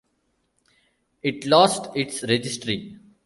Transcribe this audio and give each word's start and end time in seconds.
It 1.21 1.45
lost 1.45 1.95
its 1.95 2.23
registry. 2.23 2.97